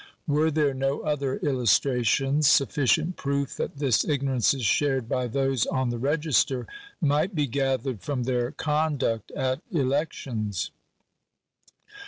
[0.25, 5.67] Were there no other illustra tions, sufficient proof that this ignorance is shared by those
[5.67, 6.65] on the register,
[6.99, 10.71] might be gathered from their conduct at elections.